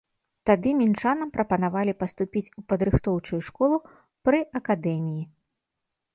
Тады 0.49 0.69
мінчанам 0.79 1.33
прапанавалі 1.35 1.93
паступіць 2.01 2.43
у 2.63 2.65
падрыхтоўчую 2.73 3.41
школу 3.51 3.77
пры 4.25 4.39
акадэміі. 4.63 5.23